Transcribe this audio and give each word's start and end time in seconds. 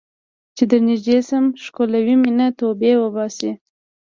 چې 0.55 0.63
درنږدې 0.69 1.17
شم 1.27 1.45
ښکلوې 1.65 2.15
مې 2.21 2.31
نه، 2.39 2.47
توبې 2.59 2.93
وباسې 2.99 3.51